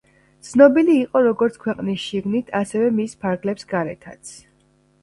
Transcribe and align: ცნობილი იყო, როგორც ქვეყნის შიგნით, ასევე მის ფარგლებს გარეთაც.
ცნობილი 0.51 0.95
იყო, 1.01 1.21
როგორც 1.27 1.59
ქვეყნის 1.65 2.07
შიგნით, 2.07 2.51
ასევე 2.63 2.91
მის 2.99 3.15
ფარგლებს 3.27 3.71
გარეთაც. 3.77 4.35